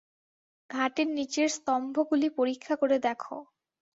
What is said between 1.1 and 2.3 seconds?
নিচের স্তম্ভগুলি